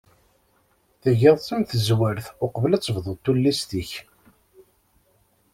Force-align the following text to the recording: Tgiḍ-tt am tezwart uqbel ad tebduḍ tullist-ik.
Tgiḍ-tt 1.01 1.49
am 1.55 1.63
tezwart 1.69 2.25
uqbel 2.45 2.71
ad 2.75 2.81
tebduḍ 2.83 3.17
tullist-ik. 3.23 3.91